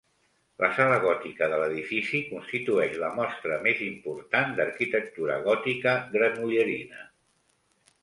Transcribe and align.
La 0.61 0.69
sala 0.77 0.95
gòtica 1.03 1.49
de 1.51 1.59
l'edifici 1.63 2.21
constitueix 2.31 2.97
la 3.03 3.11
mostra 3.19 3.61
més 3.69 3.85
important 3.91 4.59
d'arquitectura 4.61 5.41
gòtica 5.51 5.97
granollerina. 6.19 7.09